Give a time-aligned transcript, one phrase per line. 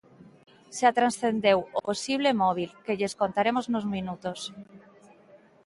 [0.77, 4.39] Xa transcendeu o posible móbil, que lles contaremos nuns minutos.